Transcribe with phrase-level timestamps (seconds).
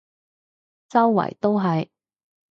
[0.89, 1.91] 周圍都係